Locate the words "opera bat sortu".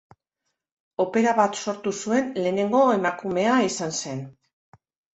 1.05-1.95